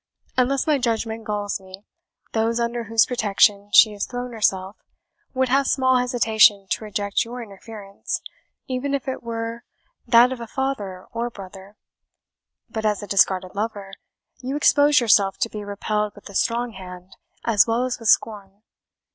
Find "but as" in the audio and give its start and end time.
12.67-13.03